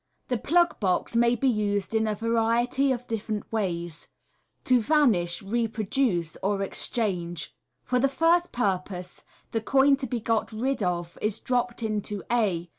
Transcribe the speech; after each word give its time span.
The 0.29 0.39
plug 0.39 0.79
box 0.79 1.15
may 1.15 1.35
be 1.35 1.47
used 1.47 1.93
in 1.93 2.07
a 2.07 2.15
variety 2.15 2.91
of 2.91 3.05
different 3.05 3.51
ways— 3.51 4.07
to 4.63 4.81
vanish, 4.81 5.43
reproduce, 5.43 6.35
or 6.41 6.63
exchange. 6.63 7.53
For 7.83 7.99
the 7.99 8.07
first 8.09 8.51
purpose, 8.51 9.23
the 9.51 9.61
coin 9.61 9.95
to 9.97 10.07
be 10.07 10.19
got 10.19 10.51
rid 10.51 10.81
of 10.81 11.19
is 11.21 11.39
dropped 11.39 11.83
into 11.83 12.23
a. 12.31 12.67